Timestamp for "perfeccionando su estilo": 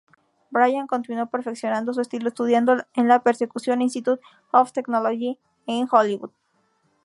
1.27-2.29